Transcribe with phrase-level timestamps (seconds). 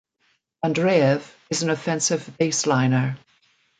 [0.65, 3.17] Andreev is an offensive baseliner.